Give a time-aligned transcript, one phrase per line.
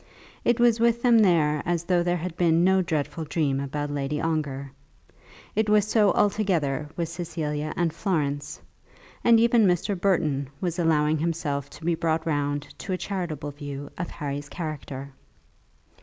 [0.43, 4.19] It was with them there as though there had been no dreadful dream about Lady
[4.19, 4.71] Ongar.
[5.55, 8.59] It was so altogether with Cecilia and Florence,
[9.23, 9.93] and even Mr.
[9.95, 15.13] Burton was allowing himself to be brought round to a charitable view of Harry's character.